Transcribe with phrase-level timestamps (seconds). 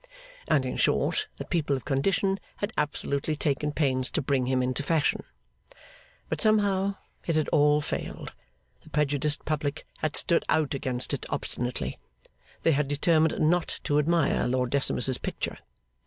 [0.47, 4.81] and, in short, that people of condition had absolutely taken pains to bring him into
[4.81, 5.21] fashion.
[6.27, 6.95] But, somehow,
[7.27, 8.33] it had all failed.
[8.81, 11.99] The prejudiced public had stood out against it obstinately.
[12.63, 15.59] They had determined not to admire Lord Decimus's picture.